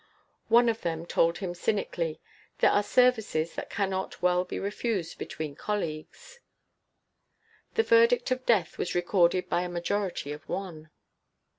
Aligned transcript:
One 0.47 0.67
of 0.67 0.81
them 0.81 1.05
told 1.05 1.37
him 1.37 1.53
cynically: 1.53 2.19
"There 2.57 2.71
are 2.71 2.81
services 2.81 3.53
that 3.53 3.69
cannot 3.69 4.19
well 4.19 4.43
be 4.43 4.57
refused 4.59 5.19
between 5.19 5.53
colleagues." 5.53 6.39
The 7.75 7.83
verdict 7.83 8.31
of 8.31 8.43
death 8.43 8.79
was 8.79 8.95
recorded 8.95 9.47
by 9.47 9.61
a 9.61 9.69
majority 9.69 10.31
of 10.31 10.49
one. 10.49 10.89